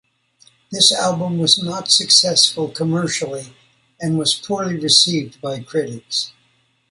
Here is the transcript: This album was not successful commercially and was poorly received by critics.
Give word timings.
This 0.71 0.91
album 0.91 1.37
was 1.37 1.61
not 1.61 1.91
successful 1.91 2.69
commercially 2.69 3.53
and 3.99 4.17
was 4.17 4.33
poorly 4.33 4.79
received 4.79 5.39
by 5.41 5.59
critics. 5.61 6.33